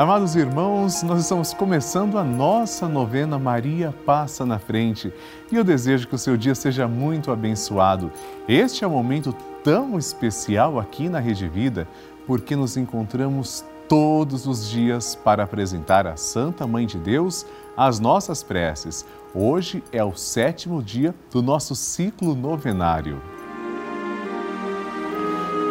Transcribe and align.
Amados 0.00 0.34
irmãos, 0.34 1.02
nós 1.02 1.20
estamos 1.20 1.52
começando 1.52 2.16
a 2.16 2.24
nossa 2.24 2.88
novena 2.88 3.38
Maria 3.38 3.94
Passa 4.06 4.46
na 4.46 4.58
Frente 4.58 5.12
e 5.52 5.56
eu 5.56 5.62
desejo 5.62 6.08
que 6.08 6.14
o 6.14 6.18
seu 6.18 6.38
dia 6.38 6.54
seja 6.54 6.88
muito 6.88 7.30
abençoado. 7.30 8.10
Este 8.48 8.82
é 8.82 8.86
um 8.88 8.92
momento 8.92 9.36
tão 9.62 9.98
especial 9.98 10.80
aqui 10.80 11.10
na 11.10 11.18
Rede 11.18 11.46
Vida 11.46 11.86
porque 12.26 12.56
nos 12.56 12.78
encontramos 12.78 13.62
todos 13.90 14.46
os 14.46 14.70
dias 14.70 15.14
para 15.14 15.42
apresentar 15.42 16.06
à 16.06 16.16
Santa 16.16 16.66
Mãe 16.66 16.86
de 16.86 16.96
Deus 16.96 17.44
as 17.76 18.00
nossas 18.00 18.42
preces. 18.42 19.04
Hoje 19.34 19.84
é 19.92 20.02
o 20.02 20.16
sétimo 20.16 20.82
dia 20.82 21.14
do 21.30 21.42
nosso 21.42 21.74
ciclo 21.74 22.34
novenário. 22.34 23.20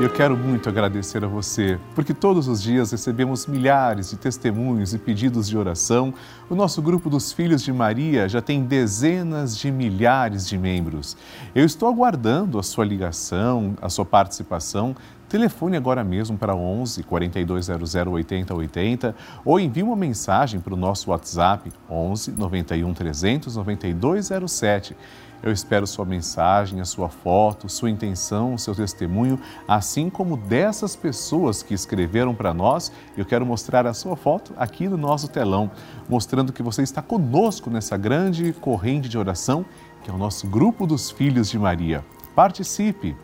Eu 0.01 0.09
quero 0.09 0.37
muito 0.37 0.69
agradecer 0.69 1.25
a 1.25 1.27
você, 1.27 1.77
porque 1.93 2.13
todos 2.13 2.47
os 2.47 2.63
dias 2.63 2.89
recebemos 2.89 3.45
milhares 3.45 4.09
de 4.11 4.15
testemunhos 4.15 4.93
e 4.93 4.97
pedidos 4.97 5.45
de 5.45 5.57
oração. 5.57 6.13
O 6.49 6.55
nosso 6.55 6.81
grupo 6.81 7.09
dos 7.09 7.33
Filhos 7.33 7.61
de 7.61 7.73
Maria 7.73 8.29
já 8.29 8.41
tem 8.41 8.63
dezenas 8.63 9.57
de 9.57 9.69
milhares 9.69 10.47
de 10.47 10.57
membros. 10.57 11.17
Eu 11.53 11.65
estou 11.65 11.89
aguardando 11.89 12.57
a 12.57 12.63
sua 12.63 12.85
ligação, 12.85 13.75
a 13.81 13.89
sua 13.89 14.05
participação. 14.05 14.95
Telefone 15.29 15.77
agora 15.77 16.03
mesmo 16.03 16.39
para 16.39 16.55
11 16.55 17.03
4200 17.03 17.95
8080 17.95 19.15
ou 19.45 19.59
envie 19.59 19.83
uma 19.83 19.95
mensagem 19.95 20.59
para 20.59 20.73
o 20.73 20.77
nosso 20.77 21.11
WhatsApp 21.11 21.71
11 21.87 22.31
91 22.31 22.93
300 22.95 23.55
9207. 23.55 24.97
Eu 25.41 25.53
espero 25.53 25.85
sua 25.85 26.03
mensagem, 26.03 26.81
a 26.81 26.85
sua 26.85 27.07
foto, 27.09 27.69
sua 27.69 27.91
intenção, 27.91 28.57
seu 28.57 28.73
testemunho, 28.73 29.39
assim 29.67 30.09
como 30.09 30.35
dessas 30.35 30.95
pessoas 30.95 31.61
que 31.61 31.75
escreveram 31.75 32.33
para 32.33 32.51
nós. 32.51 32.91
Eu 33.15 33.23
quero 33.23 33.45
mostrar 33.45 33.85
a 33.85 33.93
sua 33.93 34.17
foto 34.17 34.51
aqui 34.57 34.87
no 34.89 34.97
nosso 34.97 35.27
telão, 35.27 35.69
mostrando 36.09 36.51
que 36.51 36.63
você 36.63 36.81
está 36.81 37.01
conosco 37.03 37.69
nessa 37.69 37.95
grande 37.95 38.51
corrente 38.51 39.07
de 39.07 39.17
oração, 39.17 39.63
que 40.03 40.09
é 40.09 40.13
o 40.13 40.17
nosso 40.17 40.47
grupo 40.47 40.87
dos 40.87 41.11
Filhos 41.11 41.49
de 41.49 41.59
Maria. 41.59 42.03
Participe! 42.35 43.15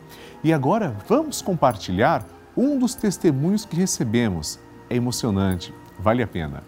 E 0.46 0.54
agora 0.54 0.96
vamos 1.08 1.42
compartilhar 1.42 2.24
um 2.56 2.78
dos 2.78 2.94
testemunhos 2.94 3.66
que 3.66 3.76
recebemos. 3.76 4.60
É 4.88 4.96
emocionante, 4.96 5.74
vale 5.98 6.22
a 6.22 6.28
pena. 6.28 6.62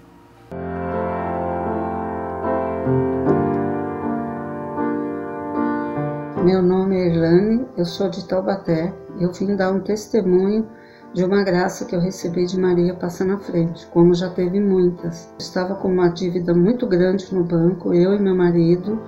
Meu 6.44 6.64
nome 6.64 6.95
é 6.95 7.06
Irlane, 7.06 7.67
eu 7.78 7.86
sou 7.86 8.09
de 8.09 8.28
Taubaté. 8.28 8.92
Eu 9.19 9.31
vim 9.31 9.56
dar 9.56 9.72
um 9.72 9.81
testemunho 9.81 10.67
de 11.14 11.23
uma 11.23 11.44
graça 11.44 11.86
que 11.86 11.95
eu 11.95 12.00
recebi 12.00 12.47
de 12.47 12.59
Maria 12.59 12.95
passar 12.95 13.25
na 13.25 13.38
frente, 13.38 13.86
como 13.94 14.16
já 14.16 14.31
teve 14.31 14.59
muitas. 14.59 15.31
estava 15.38 15.75
com 15.75 15.89
uma 15.89 16.09
dívida 16.09 16.52
muito 16.52 16.88
grande 16.88 17.31
no 17.31 17.44
banco, 17.44 17.94
eu 17.94 18.16
e 18.16 18.19
meu 18.19 18.36
marido, 18.36 19.00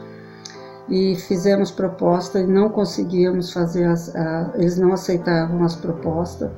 e 0.89 1.15
fizemos 1.15 1.71
proposta 1.71 2.39
e 2.39 2.47
não 2.47 2.69
conseguíamos 2.69 3.53
fazer 3.53 3.85
as, 3.85 4.13
a, 4.15 4.51
eles 4.55 4.77
não 4.77 4.93
aceitavam 4.93 5.63
as 5.63 5.75
propostas. 5.75 6.49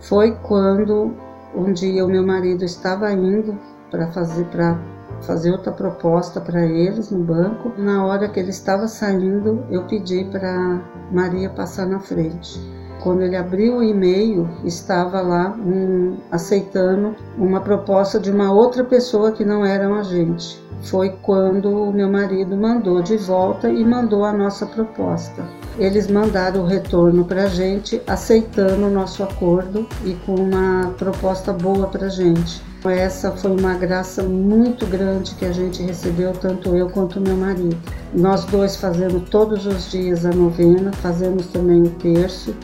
Foi 0.00 0.32
quando 0.42 1.14
um 1.54 1.72
dia 1.72 2.04
o 2.04 2.08
meu 2.08 2.26
marido 2.26 2.64
estava 2.64 3.12
indo 3.12 3.58
para 3.90 4.08
fazer 4.08 4.44
para 4.46 4.78
fazer 5.22 5.50
outra 5.50 5.72
proposta 5.72 6.40
para 6.40 6.64
eles 6.64 7.10
no 7.10 7.24
banco. 7.24 7.72
Na 7.78 8.04
hora 8.06 8.28
que 8.28 8.38
ele 8.38 8.50
estava 8.50 8.86
saindo, 8.86 9.64
eu 9.70 9.84
pedi 9.84 10.24
para 10.24 10.80
Maria 11.10 11.50
passar 11.50 11.86
na 11.86 11.98
frente. 11.98 12.60
Quando 13.02 13.22
ele 13.22 13.36
abriu 13.36 13.76
o 13.76 13.82
e-mail, 13.82 14.48
estava 14.64 15.20
lá 15.20 15.56
um, 15.56 16.16
aceitando 16.30 17.14
uma 17.36 17.60
proposta 17.60 18.18
de 18.18 18.30
uma 18.30 18.52
outra 18.52 18.84
pessoa 18.84 19.32
que 19.32 19.44
não 19.44 19.64
era 19.64 19.88
um 19.88 19.94
agente. 19.94 20.67
Foi 20.82 21.10
quando 21.22 21.70
o 21.70 21.92
meu 21.92 22.10
marido 22.10 22.56
mandou 22.56 23.02
de 23.02 23.16
volta 23.16 23.68
e 23.68 23.84
mandou 23.84 24.24
a 24.24 24.32
nossa 24.32 24.64
proposta. 24.64 25.44
Eles 25.78 26.08
mandaram 26.08 26.62
o 26.62 26.66
retorno 26.66 27.24
para 27.24 27.44
a 27.44 27.48
gente, 27.48 28.00
aceitando 28.06 28.86
o 28.86 28.90
nosso 28.90 29.22
acordo 29.22 29.86
e 30.04 30.14
com 30.26 30.34
uma 30.34 30.94
proposta 30.96 31.52
boa 31.52 31.86
para 31.86 32.06
a 32.06 32.10
gente. 32.10 32.62
Essa 32.84 33.32
foi 33.32 33.50
uma 33.50 33.74
graça 33.74 34.22
muito 34.22 34.86
grande 34.86 35.34
que 35.34 35.44
a 35.44 35.52
gente 35.52 35.82
recebeu, 35.82 36.32
tanto 36.32 36.76
eu 36.76 36.88
quanto 36.88 37.20
meu 37.20 37.36
marido. 37.36 37.76
Nós 38.14 38.44
dois 38.44 38.76
fazemos 38.76 39.28
todos 39.28 39.66
os 39.66 39.90
dias 39.90 40.24
a 40.24 40.30
novena, 40.30 40.92
fazemos 40.92 41.46
também 41.48 41.82
o 41.82 41.90
terço, 41.90 42.54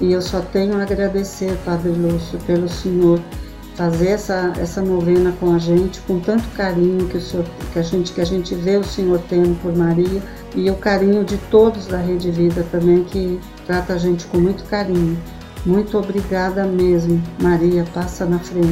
e 0.00 0.12
eu 0.12 0.22
só 0.22 0.40
tenho 0.40 0.78
a 0.78 0.82
agradecer, 0.82 1.56
Padre 1.64 1.90
Lúcio, 1.90 2.38
pelo 2.46 2.68
Senhor 2.68 3.20
fazer 3.76 4.08
essa, 4.08 4.54
essa 4.58 4.80
novena 4.80 5.32
com 5.38 5.54
a 5.54 5.58
gente, 5.58 6.00
com 6.00 6.18
tanto 6.18 6.48
carinho 6.56 7.06
que, 7.08 7.18
o 7.18 7.20
senhor, 7.20 7.44
que, 7.72 7.78
a 7.78 7.82
gente, 7.82 8.12
que 8.12 8.20
a 8.22 8.24
gente 8.24 8.54
vê 8.54 8.78
o 8.78 8.82
Senhor 8.82 9.20
tendo 9.28 9.54
por 9.60 9.76
Maria, 9.76 10.22
e 10.54 10.70
o 10.70 10.76
carinho 10.76 11.22
de 11.24 11.36
todos 11.50 11.86
da 11.86 11.98
Rede 11.98 12.30
Vida 12.30 12.66
também, 12.72 13.04
que 13.04 13.38
trata 13.66 13.92
a 13.92 13.98
gente 13.98 14.26
com 14.26 14.38
muito 14.38 14.64
carinho. 14.64 15.18
Muito 15.66 15.98
obrigada 15.98 16.64
mesmo, 16.64 17.22
Maria, 17.38 17.84
passa 17.92 18.24
na 18.24 18.38
frente. 18.38 18.66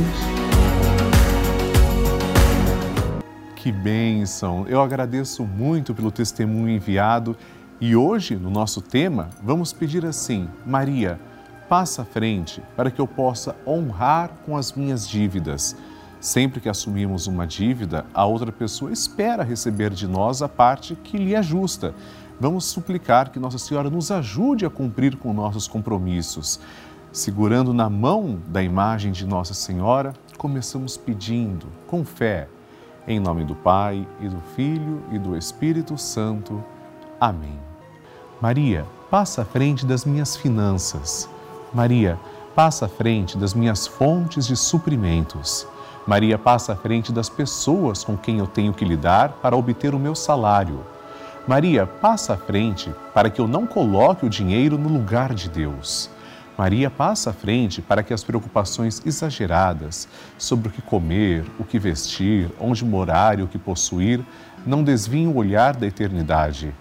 Que 3.56 3.70
bênção! 3.70 4.64
Eu 4.68 4.80
agradeço 4.80 5.44
muito 5.44 5.94
pelo 5.94 6.10
testemunho 6.10 6.70
enviado 6.70 7.36
e 7.78 7.94
hoje, 7.94 8.36
no 8.36 8.48
nosso 8.48 8.80
tema, 8.80 9.28
vamos 9.42 9.72
pedir 9.72 10.06
assim: 10.06 10.48
Maria, 10.64 11.20
passa 11.68 12.02
à 12.02 12.04
frente 12.04 12.62
para 12.76 12.90
que 12.90 13.00
eu 13.00 13.06
possa 13.06 13.56
honrar 13.66 14.30
com 14.44 14.56
as 14.56 14.72
minhas 14.72 15.08
dívidas. 15.08 15.76
Sempre 16.20 16.60
que 16.60 16.68
assumimos 16.68 17.26
uma 17.26 17.46
dívida, 17.46 18.06
a 18.14 18.24
outra 18.24 18.50
pessoa 18.50 18.92
espera 18.92 19.42
receber 19.42 19.90
de 19.90 20.06
nós 20.06 20.40
a 20.42 20.48
parte 20.48 20.94
que 20.94 21.18
lhe 21.18 21.34
é 21.34 21.42
justa. 21.42 21.94
Vamos 22.40 22.64
suplicar 22.64 23.30
que 23.30 23.38
Nossa 23.38 23.58
Senhora 23.58 23.90
nos 23.90 24.10
ajude 24.10 24.64
a 24.64 24.70
cumprir 24.70 25.16
com 25.16 25.32
nossos 25.32 25.68
compromissos. 25.68 26.58
Segurando 27.12 27.72
na 27.72 27.88
mão 27.88 28.40
da 28.48 28.62
imagem 28.62 29.12
de 29.12 29.26
Nossa 29.26 29.54
Senhora, 29.54 30.14
começamos 30.36 30.96
pedindo, 30.96 31.66
com 31.86 32.04
fé 32.04 32.48
em 33.06 33.20
nome 33.20 33.44
do 33.44 33.54
Pai 33.54 34.06
e 34.20 34.28
do 34.28 34.40
Filho 34.56 35.02
e 35.12 35.18
do 35.18 35.36
Espírito 35.36 35.98
Santo. 35.98 36.62
Amém. 37.20 37.58
Maria, 38.40 38.84
passa 39.10 39.42
à 39.42 39.44
frente 39.44 39.86
das 39.86 40.04
minhas 40.04 40.36
finanças. 40.36 41.28
Maria, 41.74 42.16
passa 42.54 42.86
à 42.86 42.88
frente 42.88 43.36
das 43.36 43.52
minhas 43.52 43.84
fontes 43.84 44.46
de 44.46 44.56
suprimentos. 44.56 45.66
Maria, 46.06 46.38
passa 46.38 46.72
à 46.72 46.76
frente 46.76 47.12
das 47.12 47.28
pessoas 47.28 48.04
com 48.04 48.16
quem 48.16 48.38
eu 48.38 48.46
tenho 48.46 48.72
que 48.72 48.84
lidar 48.84 49.40
para 49.42 49.56
obter 49.56 49.92
o 49.92 49.98
meu 49.98 50.14
salário. 50.14 50.86
Maria, 51.48 51.84
passa 51.84 52.34
à 52.34 52.36
frente 52.36 52.94
para 53.12 53.28
que 53.28 53.40
eu 53.40 53.48
não 53.48 53.66
coloque 53.66 54.24
o 54.24 54.30
dinheiro 54.30 54.78
no 54.78 54.88
lugar 54.88 55.34
de 55.34 55.48
Deus. 55.48 56.08
Maria 56.56 56.88
passa 56.88 57.30
à 57.30 57.32
frente 57.32 57.82
para 57.82 58.04
que 58.04 58.14
as 58.14 58.22
preocupações 58.22 59.02
exageradas 59.04 60.06
sobre 60.38 60.68
o 60.68 60.70
que 60.70 60.80
comer, 60.80 61.44
o 61.58 61.64
que 61.64 61.80
vestir, 61.80 62.48
onde 62.60 62.84
morar 62.84 63.40
e 63.40 63.42
o 63.42 63.48
que 63.48 63.58
possuir 63.58 64.24
não 64.64 64.84
desviem 64.84 65.26
o 65.26 65.34
olhar 65.34 65.74
da 65.74 65.88
eternidade. 65.88 66.72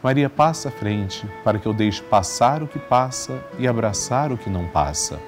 Maria 0.00 0.30
passa 0.30 0.68
à 0.68 0.72
frente 0.72 1.26
para 1.42 1.58
que 1.58 1.66
eu 1.66 1.74
deixe 1.74 2.00
passar 2.00 2.62
o 2.62 2.68
que 2.68 2.78
passa 2.78 3.36
e 3.58 3.66
abraçar 3.66 4.30
o 4.30 4.38
que 4.38 4.48
não 4.48 4.68
passa. 4.68 5.18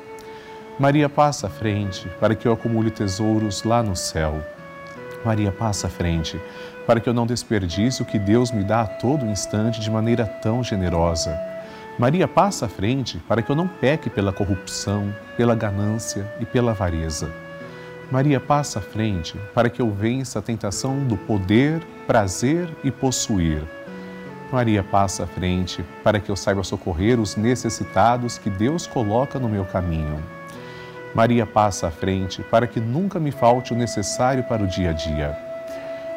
Maria 0.78 1.08
passa 1.08 1.48
à 1.48 1.50
frente 1.50 2.08
para 2.20 2.36
que 2.36 2.46
eu 2.46 2.52
acumule 2.52 2.88
tesouros 2.88 3.64
lá 3.64 3.82
no 3.82 3.96
céu. 3.96 4.40
Maria 5.24 5.50
passa 5.50 5.88
à 5.88 5.90
frente 5.90 6.40
para 6.86 7.00
que 7.00 7.08
eu 7.08 7.12
não 7.12 7.26
desperdice 7.26 8.00
o 8.00 8.04
que 8.04 8.16
Deus 8.16 8.52
me 8.52 8.62
dá 8.62 8.82
a 8.82 8.86
todo 8.86 9.26
instante 9.26 9.80
de 9.80 9.90
maneira 9.90 10.24
tão 10.24 10.62
generosa. 10.62 11.36
Maria 11.98 12.28
passa 12.28 12.66
à 12.66 12.68
frente 12.68 13.18
para 13.26 13.42
que 13.42 13.50
eu 13.50 13.56
não 13.56 13.66
peque 13.66 14.08
pela 14.08 14.32
corrupção, 14.32 15.12
pela 15.36 15.56
ganância 15.56 16.32
e 16.38 16.46
pela 16.46 16.70
avareza. 16.70 17.28
Maria 18.08 18.38
passa 18.38 18.78
à 18.78 18.82
frente 18.82 19.36
para 19.52 19.68
que 19.68 19.82
eu 19.82 19.90
vença 19.90 20.38
a 20.38 20.42
tentação 20.42 21.04
do 21.04 21.16
poder, 21.16 21.82
prazer 22.06 22.68
e 22.84 22.90
possuir. 22.90 23.62
Maria 24.52 24.82
passa 24.82 25.24
à 25.24 25.26
frente 25.26 25.84
para 26.02 26.18
que 26.18 26.30
eu 26.30 26.36
saiba 26.36 26.62
socorrer 26.62 27.20
os 27.20 27.36
necessitados 27.36 28.38
que 28.38 28.50
Deus 28.50 28.86
coloca 28.86 29.38
no 29.38 29.48
meu 29.48 29.64
caminho. 29.64 30.22
Maria 31.14 31.46
passa 31.46 31.88
à 31.88 31.90
frente 31.90 32.42
para 32.42 32.66
que 32.66 32.80
nunca 32.80 33.18
me 33.20 33.30
falte 33.30 33.72
o 33.72 33.76
necessário 33.76 34.44
para 34.44 34.62
o 34.62 34.66
dia 34.66 34.90
a 34.90 34.92
dia. 34.92 35.38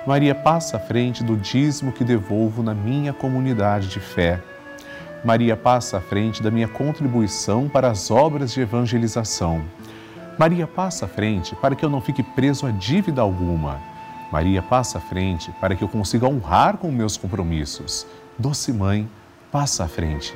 Maria 0.05 0.35
passa 0.35 0.77
à 0.77 0.79
frente 0.79 1.23
do 1.23 1.37
dízimo 1.37 1.91
que 1.91 2.03
devolvo 2.03 2.61
na 2.61 2.73
minha 2.73 3.13
comunidade 3.13 3.87
de 3.87 3.99
fé 3.99 4.39
Maria 5.23 5.55
passa 5.55 5.99
à 5.99 6.01
frente 6.01 6.43
da 6.43 6.51
minha 6.51 6.67
contribuição 6.67 7.69
para 7.69 7.89
as 7.89 8.11
obras 8.11 8.51
de 8.51 8.59
evangelização. 8.59 9.63
Maria 10.37 10.67
passa 10.67 11.05
à 11.05 11.07
frente 11.07 11.55
para 11.55 11.75
que 11.75 11.85
eu 11.85 11.89
não 11.89 12.01
fique 12.01 12.21
preso 12.21 12.65
a 12.65 12.71
dívida 12.71 13.21
alguma. 13.21 13.79
Maria 14.29 14.61
passa 14.61 14.97
à 14.97 15.01
frente 15.01 15.49
para 15.61 15.75
que 15.75 15.83
eu 15.83 15.87
consiga 15.87 16.27
honrar 16.27 16.75
com 16.75 16.91
meus 16.91 17.15
compromissos. 17.15 18.05
Doce 18.37 18.73
Mãe, 18.73 19.07
passa 19.51 19.83
à 19.83 19.87
frente. 19.87 20.35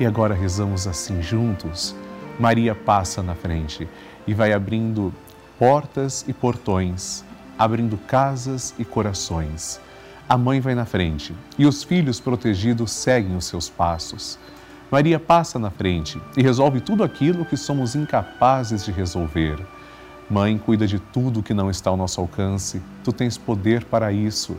E 0.00 0.06
agora 0.06 0.34
rezamos 0.34 0.86
assim 0.86 1.20
juntos. 1.20 1.94
Maria 2.40 2.74
passa 2.74 3.22
na 3.22 3.34
frente. 3.34 3.86
e 4.26 4.34
vai 4.34 4.52
abrindo 4.52 5.12
portas 5.58 6.22
e 6.28 6.34
portões, 6.34 7.24
abrindo 7.58 7.96
casas 7.96 8.74
e 8.78 8.84
corações. 8.84 9.80
A 10.28 10.36
mãe 10.36 10.60
vai 10.60 10.74
na 10.74 10.84
frente 10.84 11.34
e 11.58 11.64
os 11.64 11.82
filhos 11.82 12.20
protegidos 12.20 12.92
seguem 12.92 13.34
os 13.34 13.46
seus 13.46 13.70
passos. 13.70 14.38
Maria 14.90 15.18
passa 15.18 15.58
na 15.58 15.70
frente 15.70 16.20
e 16.36 16.42
resolve 16.42 16.82
tudo 16.82 17.02
aquilo 17.02 17.44
que 17.44 17.56
somos 17.56 17.94
incapazes 17.94 18.84
de 18.84 18.92
resolver. 18.92 19.58
Mãe, 20.28 20.58
cuida 20.58 20.86
de 20.86 20.98
tudo 20.98 21.42
que 21.42 21.54
não 21.54 21.70
está 21.70 21.88
ao 21.88 21.96
nosso 21.96 22.20
alcance. 22.20 22.82
Tu 23.02 23.10
tens 23.10 23.38
poder 23.38 23.84
para 23.84 24.12
isso. 24.12 24.58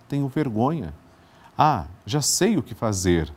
tenho 0.11 0.27
vergonha. 0.27 0.93
Ah, 1.57 1.85
já 2.05 2.21
sei 2.21 2.57
o 2.57 2.61
que 2.61 2.75
fazer. 2.75 3.31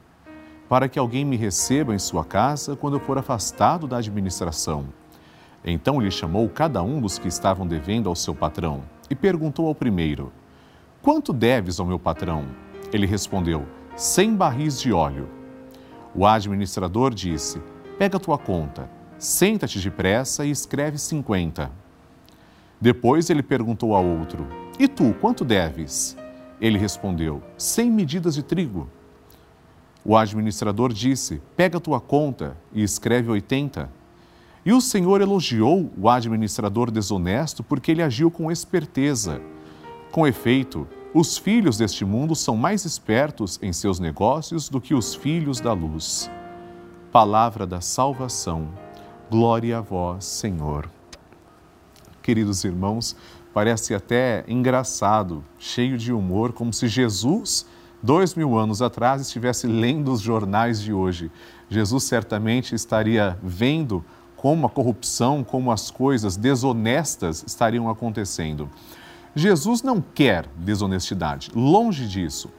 Para 0.69 0.89
que 0.89 0.99
alguém 0.99 1.25
me 1.25 1.37
receba 1.37 1.95
em 1.95 1.99
sua 2.01 2.25
casa 2.25 2.75
quando 2.75 2.95
eu 2.95 3.01
for 3.01 3.17
afastado 3.17 3.87
da 3.87 3.99
administração. 3.99 4.87
Então 5.65 6.03
ele 6.03 6.11
chamou 6.11 6.49
cada 6.49 6.83
um 6.83 7.01
dos 7.01 7.17
que 7.17 7.29
estavam 7.29 7.65
devendo 7.65 8.09
ao 8.09 8.17
seu 8.17 8.35
patrão 8.35 8.83
e 9.09 9.15
perguntou 9.15 9.69
ao 9.69 9.75
primeiro: 9.75 10.33
Quanto 11.01 11.33
deves 11.33 11.79
ao 11.79 11.87
meu 11.87 11.99
patrão? 11.99 12.45
Ele 12.93 13.07
respondeu: 13.07 13.65
Cem 13.95 14.35
barris 14.35 14.81
de 14.81 14.93
óleo. 14.93 15.29
O 16.13 16.27
administrador 16.27 17.15
disse: 17.15 17.63
Pega 17.99 18.19
tua 18.19 18.37
conta, 18.37 18.91
senta-te 19.17 19.79
depressa 19.79 20.45
e 20.45 20.51
escreve 20.51 20.99
cinquenta. 20.99 21.71
Depois 22.81 23.31
ele 23.31 23.45
perguntou 23.45 23.95
ao 23.95 24.05
outro: 24.05 24.45
E 24.77 24.89
tu, 24.89 25.15
quanto 25.21 25.45
deves? 25.45 26.17
Ele 26.61 26.79
respondeu: 26.79 27.43
Cem 27.57 27.91
medidas 27.91 28.35
de 28.35 28.43
trigo. 28.43 28.89
O 30.05 30.17
administrador 30.17 30.93
disse: 30.93 31.41
Pega 31.57 31.81
tua 31.81 32.01
conta 32.01 32.57
e 32.73 32.83
escreve 32.83 33.31
oitenta. 33.31 33.91
E 34.65 34.73
o 34.73 34.81
Senhor 34.81 35.21
elogiou 35.21 35.91
o 35.97 36.09
administrador 36.09 36.91
desonesto 36.91 37.63
porque 37.63 37.91
ele 37.91 38.03
agiu 38.03 38.31
com 38.31 38.51
esperteza. 38.51 39.41
Com 40.11 40.27
efeito, 40.27 40.87
os 41.13 41.37
filhos 41.37 41.77
deste 41.77 42.05
mundo 42.05 42.35
são 42.35 42.57
mais 42.57 42.85
espertos 42.85 43.59
em 43.63 43.73
seus 43.73 44.01
negócios 44.01 44.69
do 44.69 44.81
que 44.81 44.95
os 44.95 45.15
filhos 45.15 45.61
da 45.61 45.73
luz. 45.73 46.31
Palavra 47.13 47.67
da 47.67 47.81
salvação. 47.81 48.69
Glória 49.31 49.79
a 49.79 49.81
vós, 49.81 50.25
Senhor. 50.25 50.91
Queridos 52.23 52.65
irmãos, 52.65 53.15
parece 53.55 53.95
até 53.95 54.45
engraçado, 54.49 55.45
cheio 55.59 55.97
de 55.97 56.13
humor, 56.13 56.53
como 56.53 56.73
se 56.73 56.89
Jesus, 56.89 57.65
dois 58.03 58.35
mil 58.35 58.59
anos 58.59 58.83
atrás, 58.83 59.23
estivesse 59.23 59.69
lendo 59.69 60.13
os 60.13 60.21
jornais 60.21 60.83
de 60.83 60.93
hoje. 60.93 61.31
Jesus 61.71 62.03
certamente 62.03 62.75
estaria 62.75 63.39
vendo 63.41 64.05
como 64.37 64.67
a 64.67 64.71
corrupção, 64.71 65.45
como 65.45 65.71
as 65.71 65.89
coisas 65.89 66.37
desonestas 66.37 67.45
estariam 67.47 67.89
acontecendo. 67.89 68.69
Jesus 69.37 69.83
não 69.83 70.01
quer 70.01 70.47
desonestidade, 70.57 71.51
longe 71.55 72.09
disso. 72.09 72.51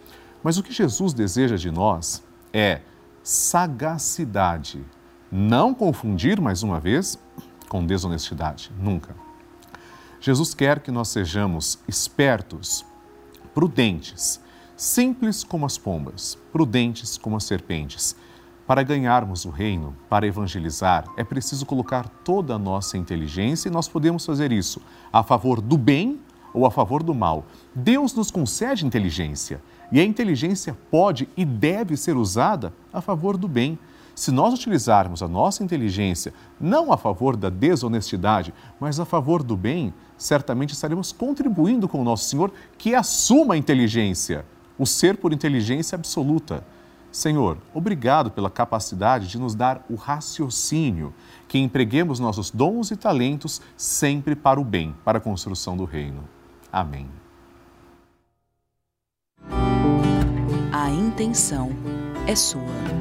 Mas 0.42 0.58
o 0.58 0.64
que 0.64 0.74
Jesus 0.74 1.14
deseja 1.14 1.58
de 1.58 1.70
nós 1.72 2.24
é 2.54 2.82
sagacidade. 3.22 4.84
Não 5.32 5.74
confundir, 5.74 6.40
mais 6.40 6.64
uma 6.64 6.80
vez, 6.80 7.20
com 7.68 7.86
desonestidade. 7.86 8.72
Nunca. 8.80 9.25
Jesus 10.26 10.56
quer 10.56 10.80
que 10.80 10.90
nós 10.90 11.10
sejamos 11.10 11.78
espertos, 11.88 12.84
prudentes, 13.54 14.42
simples 14.76 15.44
como 15.44 15.68
as 15.68 15.78
pombas, 15.78 16.36
prudentes 16.52 17.16
como 17.16 17.38
as 17.38 17.44
serpentes 17.44 18.16
para 18.66 18.82
ganharmos 18.82 19.46
o 19.46 19.52
reino, 19.52 19.96
para 20.10 20.26
evangelizar, 20.26 21.06
é 21.16 21.24
preciso 21.24 21.64
colocar 21.64 22.10
toda 22.24 22.56
a 22.56 22.58
nossa 22.58 22.98
inteligência 22.98 23.70
e 23.70 23.72
nós 23.72 23.88
podemos 23.88 24.26
fazer 24.26 24.52
isso 24.52 24.82
a 25.14 25.22
favor 25.22 25.62
do 25.62 25.78
bem 25.78 26.20
ou 26.56 26.66
a 26.66 26.72
favor 26.72 27.04
do 27.04 27.14
mal. 27.14 27.46
Deus 27.76 28.16
nos 28.16 28.32
concede 28.32 28.84
inteligência 28.84 29.62
e 29.92 30.00
a 30.00 30.04
inteligência 30.04 30.76
pode 30.90 31.30
e 31.38 31.46
deve 31.46 31.96
ser 31.96 32.18
usada 32.18 32.74
a 32.92 33.00
favor 33.00 33.38
do 33.38 33.48
bem. 33.48 33.78
Se 34.16 34.32
nós 34.32 34.54
utilizarmos 34.54 35.22
a 35.22 35.28
nossa 35.28 35.62
inteligência 35.62 36.34
não 36.60 36.92
a 36.94 36.98
favor 36.98 37.36
da 37.36 37.50
desonestidade, 37.50 38.54
mas 38.80 38.98
a 38.98 39.04
favor 39.04 39.44
do 39.44 39.58
bem, 39.58 39.94
certamente 40.18 40.74
estaremos 40.74 41.12
contribuindo 41.12 41.88
com 41.90 42.00
o 42.00 42.04
nosso 42.04 42.30
Senhor, 42.30 42.52
que 42.78 42.96
assuma 42.96 43.56
a 43.56 43.58
inteligência, 43.58 44.46
o 44.80 44.86
ser 44.86 45.18
por 45.18 45.34
inteligência 45.34 45.98
absoluta. 45.98 46.64
Senhor, 47.12 47.58
obrigado 47.74 48.32
pela 48.32 48.50
capacidade 48.50 49.28
de 49.28 49.38
nos 49.38 49.54
dar 49.54 49.86
o 49.90 49.96
raciocínio, 49.96 51.14
que 51.48 51.58
empreguemos 51.58 52.20
nossos 52.20 52.50
dons 52.50 52.92
e 52.92 52.96
talentos 52.96 53.62
sempre 53.76 54.34
para 54.34 54.60
o 54.60 54.64
bem, 54.64 54.96
para 55.04 55.18
a 55.18 55.22
construção 55.22 55.76
do 55.76 55.84
reino. 55.84 56.24
Amém. 56.72 57.10
A 60.72 60.90
intenção 60.90 61.70
é 62.28 62.36
sua. 62.36 62.95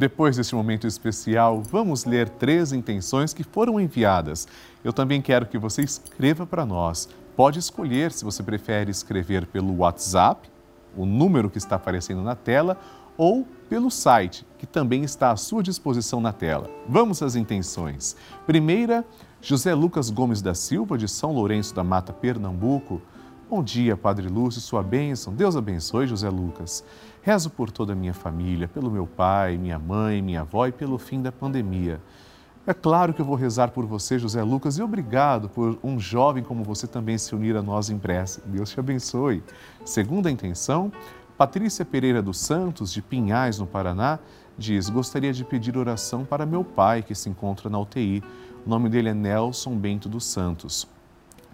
Depois 0.00 0.34
deste 0.34 0.54
momento 0.54 0.86
especial, 0.86 1.60
vamos 1.60 2.06
ler 2.06 2.26
três 2.26 2.72
intenções 2.72 3.34
que 3.34 3.44
foram 3.44 3.78
enviadas. 3.78 4.48
Eu 4.82 4.94
também 4.94 5.20
quero 5.20 5.44
que 5.44 5.58
você 5.58 5.82
escreva 5.82 6.46
para 6.46 6.64
nós. 6.64 7.06
Pode 7.36 7.58
escolher 7.58 8.10
se 8.10 8.24
você 8.24 8.42
prefere 8.42 8.90
escrever 8.90 9.44
pelo 9.44 9.76
WhatsApp 9.76 10.50
o 10.96 11.04
número 11.04 11.50
que 11.50 11.58
está 11.58 11.76
aparecendo 11.76 12.22
na 12.22 12.34
tela 12.34 12.78
ou 13.14 13.46
pelo 13.68 13.90
site, 13.90 14.46
que 14.56 14.66
também 14.66 15.04
está 15.04 15.32
à 15.32 15.36
sua 15.36 15.62
disposição 15.62 16.18
na 16.18 16.32
tela. 16.32 16.70
Vamos 16.88 17.22
às 17.22 17.36
intenções. 17.36 18.16
Primeira, 18.46 19.04
José 19.42 19.74
Lucas 19.74 20.08
Gomes 20.08 20.40
da 20.40 20.54
Silva, 20.54 20.96
de 20.96 21.08
São 21.08 21.30
Lourenço 21.30 21.74
da 21.74 21.84
Mata, 21.84 22.10
Pernambuco. 22.10 23.02
Bom 23.50 23.62
dia, 23.62 23.98
Padre 23.98 24.28
Lúcio, 24.28 24.62
sua 24.62 24.82
bênção. 24.82 25.34
Deus 25.34 25.56
abençoe, 25.56 26.06
José 26.06 26.30
Lucas. 26.30 26.82
Rezo 27.22 27.50
por 27.50 27.70
toda 27.70 27.92
a 27.92 27.96
minha 27.96 28.14
família, 28.14 28.66
pelo 28.66 28.90
meu 28.90 29.06
pai, 29.06 29.58
minha 29.58 29.78
mãe, 29.78 30.22
minha 30.22 30.40
avó 30.40 30.66
e 30.66 30.72
pelo 30.72 30.96
fim 30.96 31.20
da 31.20 31.30
pandemia. 31.30 32.00
É 32.66 32.72
claro 32.72 33.12
que 33.12 33.20
eu 33.20 33.26
vou 33.26 33.36
rezar 33.36 33.72
por 33.72 33.84
você, 33.84 34.18
José 34.18 34.42
Lucas, 34.42 34.78
e 34.78 34.82
obrigado 34.82 35.48
por 35.48 35.78
um 35.82 35.98
jovem 35.98 36.42
como 36.42 36.64
você 36.64 36.86
também 36.86 37.18
se 37.18 37.34
unir 37.34 37.56
a 37.56 37.62
nós 37.62 37.90
em 37.90 37.98
prece. 37.98 38.40
Deus 38.46 38.70
te 38.70 38.80
abençoe. 38.80 39.42
Segunda 39.84 40.30
intenção, 40.30 40.90
Patrícia 41.36 41.84
Pereira 41.84 42.22
dos 42.22 42.38
Santos, 42.38 42.92
de 42.92 43.02
Pinhais, 43.02 43.58
no 43.58 43.66
Paraná, 43.66 44.18
diz: 44.56 44.88
Gostaria 44.88 45.32
de 45.32 45.44
pedir 45.44 45.76
oração 45.76 46.24
para 46.24 46.46
meu 46.46 46.62
pai, 46.62 47.02
que 47.02 47.14
se 47.14 47.28
encontra 47.28 47.68
na 47.68 47.78
UTI. 47.78 48.22
O 48.64 48.68
nome 48.68 48.88
dele 48.88 49.08
é 49.08 49.14
Nelson 49.14 49.76
Bento 49.76 50.08
dos 50.08 50.24
Santos. 50.24 50.86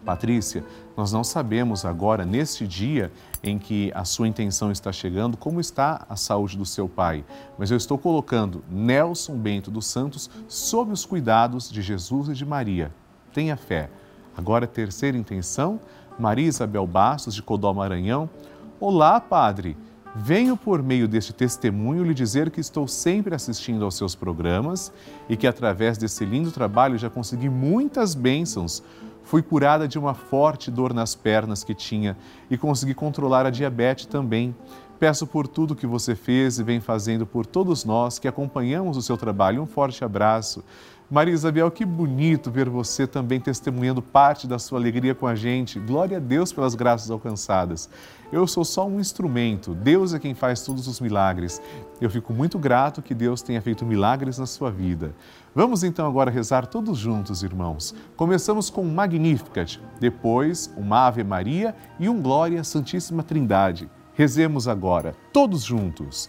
Patrícia, 0.06 0.64
nós 0.96 1.10
não 1.10 1.24
sabemos 1.24 1.84
agora, 1.84 2.24
neste 2.24 2.64
dia 2.64 3.10
em 3.42 3.58
que 3.58 3.90
a 3.92 4.04
sua 4.04 4.28
intenção 4.28 4.70
está 4.70 4.92
chegando, 4.92 5.36
como 5.36 5.60
está 5.60 6.06
a 6.08 6.14
saúde 6.14 6.56
do 6.56 6.64
seu 6.64 6.88
pai. 6.88 7.24
Mas 7.58 7.72
eu 7.72 7.76
estou 7.76 7.98
colocando 7.98 8.62
Nelson 8.70 9.36
Bento 9.36 9.68
dos 9.68 9.86
Santos 9.86 10.30
sob 10.46 10.92
os 10.92 11.04
cuidados 11.04 11.68
de 11.68 11.82
Jesus 11.82 12.28
e 12.28 12.34
de 12.34 12.46
Maria. 12.46 12.94
Tenha 13.34 13.56
fé. 13.56 13.90
Agora, 14.36 14.64
terceira 14.64 15.18
intenção, 15.18 15.80
Maria 16.16 16.46
Isabel 16.46 16.86
Bastos, 16.86 17.34
de 17.34 17.42
Codó 17.42 17.74
Maranhão. 17.74 18.30
Olá, 18.78 19.20
Padre. 19.20 19.76
Venho 20.14 20.56
por 20.56 20.82
meio 20.82 21.06
deste 21.06 21.32
testemunho 21.32 22.04
lhe 22.04 22.14
dizer 22.14 22.50
que 22.50 22.60
estou 22.60 22.88
sempre 22.88 23.34
assistindo 23.34 23.84
aos 23.84 23.96
seus 23.96 24.14
programas 24.14 24.90
e 25.28 25.36
que 25.36 25.46
através 25.46 25.98
desse 25.98 26.24
lindo 26.24 26.50
trabalho 26.50 26.96
já 26.96 27.10
consegui 27.10 27.50
muitas 27.50 28.14
bênçãos 28.14 28.82
Fui 29.26 29.42
curada 29.42 29.88
de 29.88 29.98
uma 29.98 30.14
forte 30.14 30.70
dor 30.70 30.94
nas 30.94 31.16
pernas 31.16 31.64
que 31.64 31.74
tinha 31.74 32.16
e 32.48 32.56
consegui 32.56 32.94
controlar 32.94 33.44
a 33.44 33.50
diabetes 33.50 34.06
também. 34.06 34.54
Peço 35.00 35.26
por 35.26 35.48
tudo 35.48 35.74
que 35.74 35.84
você 35.84 36.14
fez 36.14 36.60
e 36.60 36.62
vem 36.62 36.80
fazendo 36.80 37.26
por 37.26 37.44
todos 37.44 37.84
nós 37.84 38.20
que 38.20 38.28
acompanhamos 38.28 38.96
o 38.96 39.02
seu 39.02 39.16
trabalho. 39.16 39.60
Um 39.60 39.66
forte 39.66 40.04
abraço. 40.04 40.62
Maria 41.08 41.32
Isabel, 41.32 41.70
que 41.70 41.84
bonito 41.84 42.50
ver 42.50 42.68
você 42.68 43.06
também 43.06 43.38
testemunhando 43.38 44.02
parte 44.02 44.44
da 44.44 44.58
sua 44.58 44.80
alegria 44.80 45.14
com 45.14 45.24
a 45.24 45.36
gente. 45.36 45.78
Glória 45.78 46.16
a 46.16 46.20
Deus 46.20 46.52
pelas 46.52 46.74
graças 46.74 47.12
alcançadas. 47.12 47.88
Eu 48.32 48.44
sou 48.44 48.64
só 48.64 48.88
um 48.88 48.98
instrumento, 48.98 49.72
Deus 49.72 50.12
é 50.12 50.18
quem 50.18 50.34
faz 50.34 50.62
todos 50.62 50.88
os 50.88 51.00
milagres. 51.00 51.62
Eu 52.00 52.10
fico 52.10 52.32
muito 52.32 52.58
grato 52.58 53.00
que 53.00 53.14
Deus 53.14 53.40
tenha 53.40 53.62
feito 53.62 53.86
milagres 53.86 54.36
na 54.36 54.46
sua 54.46 54.68
vida. 54.68 55.14
Vamos 55.54 55.84
então 55.84 56.08
agora 56.08 56.28
rezar 56.28 56.66
todos 56.66 56.98
juntos, 56.98 57.44
irmãos. 57.44 57.94
Começamos 58.16 58.68
com 58.68 58.82
um 58.82 58.92
Magnificat, 58.92 59.80
depois 60.00 60.74
uma 60.76 61.06
Ave 61.06 61.22
Maria 61.22 61.72
e 62.00 62.08
um 62.08 62.20
Glória 62.20 62.64
Santíssima 62.64 63.22
Trindade. 63.22 63.88
Rezemos 64.12 64.66
agora, 64.66 65.14
todos 65.32 65.62
juntos. 65.62 66.28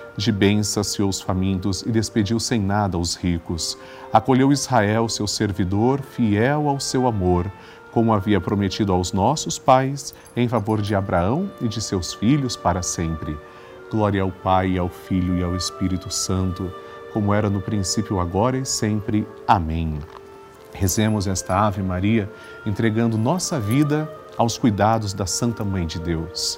De 0.17 0.31
bens 0.31 0.67
saciou 0.67 1.09
os 1.09 1.21
famintos 1.21 1.81
e 1.83 1.91
despediu 1.91 2.39
sem 2.39 2.59
nada 2.59 2.97
os 2.97 3.15
ricos. 3.15 3.77
Acolheu 4.11 4.51
Israel, 4.51 5.07
seu 5.07 5.27
servidor, 5.27 6.01
fiel 6.01 6.67
ao 6.67 6.79
seu 6.79 7.07
amor 7.07 7.51
como 7.91 8.13
havia 8.13 8.39
prometido 8.39 8.93
aos 8.93 9.11
nossos 9.11 9.59
pais, 9.59 10.13
em 10.35 10.47
favor 10.47 10.81
de 10.81 10.95
Abraão 10.95 11.51
e 11.61 11.67
de 11.67 11.81
seus 11.81 12.13
filhos 12.13 12.55
para 12.55 12.81
sempre. 12.81 13.37
Glória 13.91 14.21
ao 14.21 14.31
Pai, 14.31 14.77
ao 14.77 14.87
Filho 14.87 15.37
e 15.37 15.43
ao 15.43 15.55
Espírito 15.55 16.09
Santo, 16.11 16.73
como 17.13 17.33
era 17.33 17.49
no 17.49 17.61
princípio, 17.61 18.19
agora 18.19 18.57
e 18.57 18.65
sempre. 18.65 19.27
Amém. 19.45 19.99
Rezemos 20.73 21.27
esta 21.27 21.67
Ave 21.67 21.83
Maria, 21.83 22.31
entregando 22.65 23.17
nossa 23.17 23.59
vida 23.59 24.09
aos 24.37 24.57
cuidados 24.57 25.13
da 25.13 25.25
Santa 25.25 25.65
Mãe 25.65 25.85
de 25.85 25.99
Deus. 25.99 26.57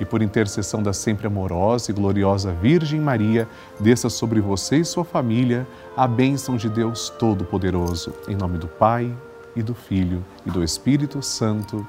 e 0.00 0.04
por 0.04 0.22
intercessão 0.22 0.82
da 0.82 0.92
sempre 0.92 1.26
amorosa 1.26 1.90
e 1.90 1.94
gloriosa 1.94 2.52
Virgem 2.52 3.00
Maria, 3.00 3.48
desça 3.78 4.08
sobre 4.08 4.40
você 4.40 4.78
e 4.78 4.84
sua 4.84 5.04
família 5.04 5.66
a 5.96 6.06
bênção 6.06 6.56
de 6.56 6.68
Deus 6.68 7.10
Todo-Poderoso. 7.10 8.12
Em 8.26 8.34
nome 8.34 8.58
do 8.58 8.68
Pai, 8.68 9.14
e 9.54 9.62
do 9.62 9.74
Filho, 9.74 10.24
e 10.46 10.50
do 10.50 10.62
Espírito 10.62 11.22
Santo. 11.22 11.86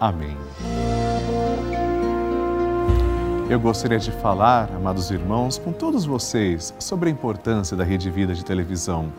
Amém. 0.00 0.36
Eu 3.48 3.60
gostaria 3.60 3.98
de 3.98 4.10
falar, 4.10 4.70
amados 4.74 5.10
irmãos, 5.10 5.58
com 5.58 5.72
todos 5.72 6.04
vocês 6.06 6.74
sobre 6.78 7.08
a 7.08 7.12
importância 7.12 7.76
da 7.76 7.84
Rede 7.84 8.10
Vida 8.10 8.34
de 8.34 8.44
televisão. 8.44 9.12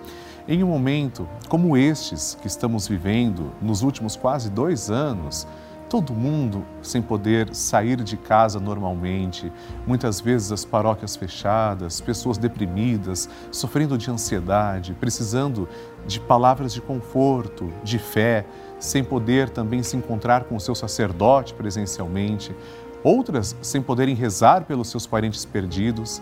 Em 0.47 0.63
um 0.63 0.67
momento 0.67 1.27
como 1.47 1.77
estes 1.77 2.37
que 2.41 2.47
estamos 2.47 2.87
vivendo 2.87 3.51
nos 3.61 3.81
últimos 3.81 4.15
quase 4.15 4.49
dois 4.49 4.89
anos, 4.89 5.47
todo 5.95 6.13
mundo 6.13 6.65
sem 6.81 7.01
poder 7.01 7.55
sair 7.55 8.03
de 8.03 8.17
casa 8.17 8.59
normalmente, 8.59 9.49
muitas 9.87 10.19
vezes 10.19 10.51
as 10.51 10.65
paróquias 10.65 11.15
fechadas, 11.15 12.01
pessoas 12.01 12.37
deprimidas, 12.37 13.29
sofrendo 13.49 13.97
de 13.97 14.11
ansiedade, 14.11 14.93
precisando 14.99 15.69
de 16.05 16.19
palavras 16.19 16.73
de 16.73 16.81
conforto, 16.81 17.71
de 17.81 17.97
fé, 17.97 18.45
sem 18.77 19.05
poder 19.05 19.47
também 19.49 19.83
se 19.83 19.95
encontrar 19.95 20.43
com 20.43 20.57
o 20.57 20.59
seu 20.59 20.75
sacerdote 20.75 21.53
presencialmente, 21.53 22.53
outras 23.01 23.55
sem 23.61 23.81
poderem 23.81 24.15
rezar 24.15 24.65
pelos 24.65 24.89
seus 24.89 25.07
parentes 25.07 25.45
perdidos. 25.45 26.21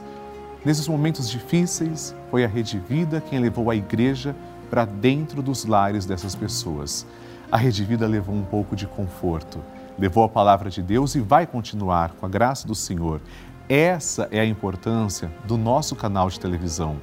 Nesses 0.64 0.88
momentos 0.88 1.28
difíceis, 1.28 2.14
foi 2.30 2.46
a 2.46 2.48
Rede 2.48 2.78
Vida 2.78 3.20
quem 3.28 3.40
levou 3.40 3.72
a 3.72 3.76
igreja 3.76 4.36
para 4.70 4.86
dentro 4.86 5.42
dos 5.42 5.66
lares 5.66 6.06
dessas 6.06 6.36
pessoas 6.36 7.08
a 7.54 7.58
Rede 7.58 7.84
Vida 7.84 8.08
levou 8.08 8.34
um 8.34 8.42
pouco 8.42 8.76
de 8.76 8.88
conforto, 8.88 9.64
levou 10.00 10.24
a 10.24 10.28
palavra 10.28 10.72
de 10.72 10.82
Deus 10.82 11.14
e 11.14 11.20
vai 11.20 11.46
continuar 11.46 12.16
com 12.16 12.26
a 12.26 12.30
graça 12.30 12.68
do 12.68 12.74
Senhor. 12.74 13.22
Essa 13.70 14.28
é 14.32 14.40
a 14.40 14.46
importância 14.46 15.32
do 15.46 15.56
nosso 15.56 15.96
canal 15.96 16.28
de 16.30 16.40
televisão. 16.40 16.98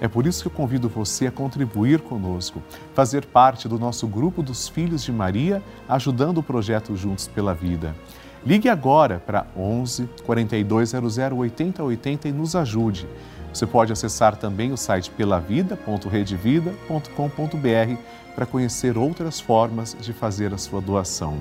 É 0.00 0.08
por 0.08 0.26
isso 0.26 0.40
que 0.40 0.48
eu 0.48 0.52
convido 0.52 0.88
você 0.88 1.26
a 1.26 1.30
contribuir 1.30 2.00
conosco, 2.00 2.62
fazer 2.94 3.26
parte 3.26 3.68
do 3.68 3.78
nosso 3.78 4.08
grupo 4.08 4.42
dos 4.42 4.70
Filhos 4.70 5.04
de 5.04 5.12
Maria, 5.12 5.62
ajudando 5.86 6.38
o 6.38 6.42
projeto 6.42 6.96
Juntos 6.96 7.28
pela 7.28 7.52
Vida. 7.52 7.94
Ligue 8.42 8.70
agora 8.70 9.18
para 9.18 9.48
11 9.54 10.08
4200 10.24 11.18
8080 11.18 12.26
e 12.26 12.32
nos 12.32 12.56
ajude. 12.56 13.06
Você 13.52 13.66
pode 13.66 13.92
acessar 13.92 14.36
também 14.36 14.72
o 14.72 14.76
site 14.76 15.10
pelavida.redevida.com.br 15.10 18.02
para 18.34 18.46
conhecer 18.46 18.96
outras 18.96 19.40
formas 19.40 19.96
de 20.00 20.12
fazer 20.12 20.54
a 20.54 20.58
sua 20.58 20.80
doação. 20.80 21.38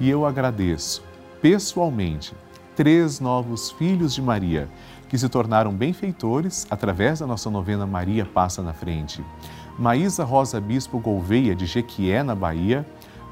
E 0.00 0.10
eu 0.10 0.26
agradeço 0.26 1.02
pessoalmente 1.40 2.34
três 2.74 3.20
novos 3.20 3.70
filhos 3.72 4.14
de 4.14 4.22
Maria 4.22 4.68
que 5.08 5.16
se 5.16 5.28
tornaram 5.28 5.72
benfeitores 5.72 6.66
através 6.70 7.20
da 7.20 7.26
nossa 7.26 7.50
novena 7.50 7.86
Maria 7.86 8.26
Passa 8.26 8.62
na 8.62 8.72
Frente. 8.72 9.24
Maísa 9.78 10.24
Rosa 10.24 10.60
Bispo 10.60 10.98
Gouveia, 10.98 11.54
de 11.54 11.64
Jequié, 11.64 12.22
na 12.22 12.34
Bahia, 12.34 12.84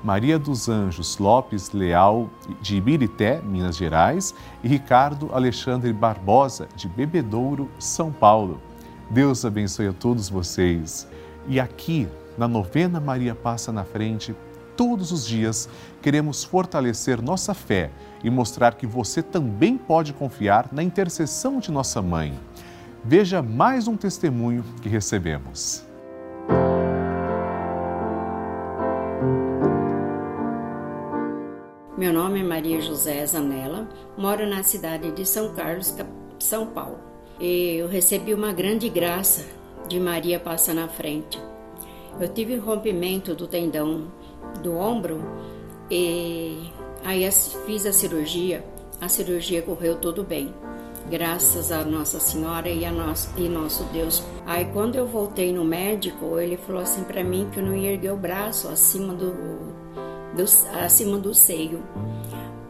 Maria 0.06 0.38
dos 0.38 0.68
Anjos 0.68 1.18
Lopes 1.18 1.72
Leal, 1.72 2.30
de 2.62 2.76
Ibirité, 2.76 3.42
Minas 3.42 3.76
Gerais, 3.76 4.32
e 4.62 4.68
Ricardo 4.68 5.30
Alexandre 5.34 5.92
Barbosa, 5.92 6.68
de 6.76 6.86
Bebedouro, 6.86 7.68
São 7.76 8.12
Paulo. 8.12 8.62
Deus 9.10 9.44
abençoe 9.44 9.88
a 9.88 9.92
todos 9.92 10.28
vocês. 10.28 11.08
E 11.48 11.58
aqui, 11.58 12.06
na 12.38 12.46
novena 12.46 13.00
Maria 13.00 13.34
Passa 13.34 13.72
na 13.72 13.82
Frente, 13.82 14.32
todos 14.76 15.10
os 15.10 15.26
dias 15.26 15.68
queremos 16.00 16.44
fortalecer 16.44 17.20
nossa 17.20 17.52
fé 17.52 17.90
e 18.22 18.30
mostrar 18.30 18.76
que 18.76 18.86
você 18.86 19.20
também 19.20 19.76
pode 19.76 20.12
confiar 20.12 20.68
na 20.70 20.84
intercessão 20.84 21.58
de 21.58 21.72
nossa 21.72 22.00
mãe. 22.00 22.32
Veja 23.04 23.42
mais 23.42 23.88
um 23.88 23.96
testemunho 23.96 24.62
que 24.80 24.88
recebemos. 24.88 25.84
Meu 31.96 32.12
nome 32.12 32.40
é 32.40 32.42
Maria 32.42 32.78
José 32.78 33.24
Zanella, 33.24 33.88
moro 34.18 34.46
na 34.46 34.62
cidade 34.62 35.10
de 35.12 35.24
São 35.24 35.54
Carlos, 35.54 35.94
São 36.38 36.66
Paulo. 36.66 36.98
E 37.40 37.76
eu 37.76 37.88
recebi 37.88 38.34
uma 38.34 38.52
grande 38.52 38.86
graça 38.90 39.46
de 39.88 39.98
Maria 39.98 40.38
Passa 40.38 40.74
na 40.74 40.88
Frente. 40.88 41.40
Eu 42.20 42.28
tive 42.28 42.56
rompimento 42.56 43.34
do 43.34 43.46
tendão 43.46 44.12
do 44.62 44.76
ombro 44.76 45.22
e 45.90 46.70
aí 47.02 47.26
fiz 47.64 47.86
a 47.86 47.94
cirurgia. 47.94 48.62
A 49.00 49.08
cirurgia 49.08 49.62
correu 49.62 49.96
tudo 49.96 50.22
bem. 50.22 50.52
graças 51.10 51.72
a 51.72 51.82
Nossa 51.82 52.20
Senhora 52.20 52.68
e 52.68 52.84
a 52.84 52.92
nosso, 52.92 53.30
e 53.38 53.48
nosso 53.48 53.84
Deus. 53.84 54.22
Aí 54.44 54.66
quando 54.66 54.96
eu 54.96 55.06
voltei 55.06 55.50
no 55.50 55.64
médico, 55.64 56.38
ele 56.38 56.58
falou 56.58 56.82
assim 56.82 57.04
para 57.04 57.24
mim 57.24 57.48
que 57.50 57.58
eu 57.58 57.64
não 57.64 57.74
ia 57.74 57.92
erguer 57.92 58.12
o 58.12 58.16
braço 58.16 58.68
acima 58.68 59.14
do, 59.14 59.32
do 60.36 60.44
acima 60.78 61.18
do 61.18 61.34
seio. 61.34 61.82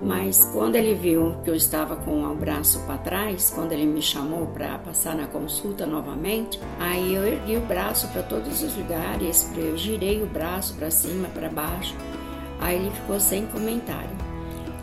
Mas 0.01 0.49
quando 0.53 0.77
ele 0.77 0.95
viu 0.95 1.35
que 1.43 1.51
eu 1.51 1.55
estava 1.55 1.97
com 1.97 2.23
o 2.23 2.35
braço 2.37 2.79
para 2.87 2.99
trás, 2.99 3.51
quando 3.55 3.73
ele 3.73 3.87
me 3.87 4.01
chamou 4.01 4.47
para 4.47 4.79
passar 4.79 5.17
na 5.17 5.27
consulta 5.27 5.85
novamente, 5.85 6.61
aí 6.79 7.15
eu 7.15 7.27
ergui 7.27 7.57
o 7.57 7.63
braço 7.63 8.07
para 8.09 8.23
todos 8.23 8.63
os 8.63 8.77
lugares, 8.77 9.51
eu 9.57 9.77
girei 9.77 10.23
o 10.23 10.27
braço 10.27 10.75
para 10.75 10.91
cima, 10.91 11.29
para 11.29 11.49
baixo. 11.49 11.95
Aí 12.61 12.77
ele 12.77 12.91
ficou 12.91 13.19
sem 13.19 13.47
comentário. 13.47 14.17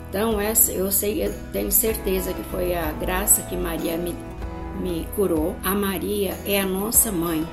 Então, 0.10 0.40
essa 0.40 0.72
eu 0.72 0.92
sei, 0.92 1.26
eu 1.26 1.34
tenho 1.52 1.72
certeza 1.72 2.34
que 2.34 2.44
foi 2.44 2.76
a 2.76 2.92
graça 2.92 3.44
que 3.44 3.56
Maria 3.56 3.98
me, 3.98 4.16
me 4.82 5.08
curou. 5.16 5.56
A 5.64 5.74
Maria 5.74 6.38
é 6.46 6.60
a 6.60 6.66
nossa 6.66 7.12
mãe, 7.12 7.48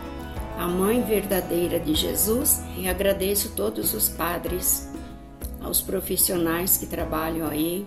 a 0.58 0.66
mãe 0.66 1.00
verdadeira 1.02 1.78
de 1.78 1.94
Jesus, 1.94 2.62
e 2.76 2.88
agradeço 2.88 3.52
todos 3.54 3.94
os 3.94 4.08
padres 4.08 4.89
aos 5.70 5.80
profissionais 5.80 6.76
que 6.76 6.86
trabalham 6.86 7.48
aí. 7.48 7.86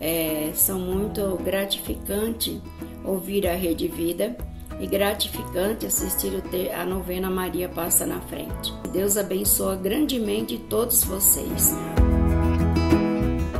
É, 0.00 0.52
são 0.54 0.78
muito 0.78 1.36
gratificante 1.44 2.62
ouvir 3.04 3.46
a 3.46 3.54
Rede 3.54 3.86
Vida 3.86 4.34
e 4.80 4.86
gratificante 4.86 5.84
assistir 5.84 6.42
a 6.74 6.86
novena 6.86 7.28
Maria 7.28 7.68
Passa 7.68 8.06
na 8.06 8.20
Frente. 8.20 8.72
Deus 8.92 9.18
abençoa 9.18 9.76
grandemente 9.76 10.56
todos 10.70 11.04
vocês. 11.04 11.74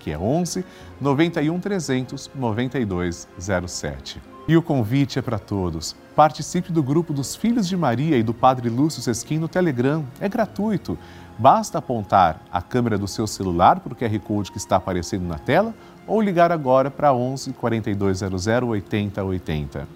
que 0.00 0.10
é 0.10 0.18
11 0.18 0.64
91 1.00 1.60
300 1.60 2.30
9207. 2.34 4.20
E 4.48 4.56
o 4.56 4.62
convite 4.62 5.20
é 5.20 5.22
para 5.22 5.38
todos. 5.38 5.94
Participe 6.14 6.72
do 6.72 6.82
grupo 6.82 7.12
dos 7.12 7.36
Filhos 7.36 7.68
de 7.68 7.76
Maria 7.76 8.16
e 8.16 8.22
do 8.22 8.34
Padre 8.34 8.68
Lúcio 8.68 9.00
Sesquim 9.00 9.38
no 9.38 9.48
Telegram. 9.48 10.04
É 10.20 10.28
gratuito. 10.28 10.98
Basta 11.38 11.78
apontar 11.78 12.42
a 12.52 12.60
câmera 12.60 12.98
do 12.98 13.08
seu 13.08 13.26
celular 13.26 13.80
para 13.80 13.94
o 13.94 13.96
QR 13.96 14.18
Code 14.20 14.52
que 14.52 14.58
está 14.58 14.76
aparecendo 14.76 15.26
na 15.26 15.38
tela 15.38 15.74
ou 16.06 16.20
ligar 16.20 16.52
agora 16.52 16.90
para 16.90 17.14
11 17.14 17.52
4200 17.52 18.46
8080. 18.46 19.88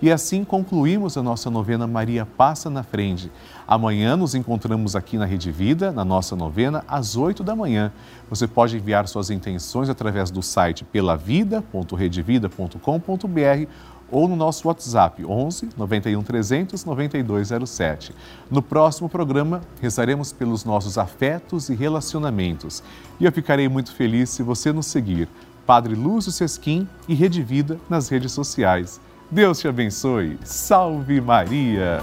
E 0.00 0.12
assim 0.12 0.44
concluímos 0.44 1.16
a 1.16 1.22
nossa 1.22 1.50
novena 1.50 1.86
Maria 1.86 2.26
Passa 2.26 2.68
na 2.68 2.82
Frente. 2.82 3.32
Amanhã 3.66 4.14
nos 4.16 4.34
encontramos 4.34 4.94
aqui 4.94 5.16
na 5.16 5.24
Rede 5.24 5.50
Vida, 5.50 5.90
na 5.90 6.04
nossa 6.04 6.36
novena, 6.36 6.84
às 6.86 7.16
8 7.16 7.42
da 7.42 7.56
manhã. 7.56 7.90
Você 8.28 8.46
pode 8.46 8.76
enviar 8.76 9.08
suas 9.08 9.30
intenções 9.30 9.88
através 9.88 10.30
do 10.30 10.42
site 10.42 10.84
pelavida.redevida.com.br 10.84 13.68
ou 14.12 14.28
no 14.28 14.36
nosso 14.36 14.68
WhatsApp 14.68 15.24
11 15.24 15.70
91 15.76 16.22
300 16.22 16.84
9207. 16.84 18.14
No 18.50 18.62
próximo 18.62 19.08
programa, 19.08 19.62
rezaremos 19.80 20.30
pelos 20.30 20.64
nossos 20.64 20.98
afetos 20.98 21.70
e 21.70 21.74
relacionamentos. 21.74 22.82
E 23.18 23.24
eu 23.24 23.32
ficarei 23.32 23.68
muito 23.68 23.92
feliz 23.94 24.28
se 24.28 24.42
você 24.42 24.70
nos 24.70 24.86
seguir. 24.86 25.26
Padre 25.66 25.94
Lúcio 25.94 26.30
Sesquim 26.30 26.86
e 27.08 27.14
Rede 27.14 27.42
Vida 27.42 27.80
nas 27.88 28.08
redes 28.08 28.32
sociais. 28.32 29.00
Deus 29.30 29.58
te 29.58 29.66
abençoe. 29.66 30.38
Salve 30.44 31.20
Maria! 31.20 32.00